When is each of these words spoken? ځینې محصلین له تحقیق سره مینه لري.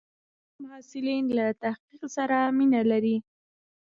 ځینې 0.03 0.59
محصلین 0.63 1.23
له 1.37 1.45
تحقیق 1.63 2.01
سره 2.15 2.37
مینه 2.57 2.81
لري. 2.91 3.17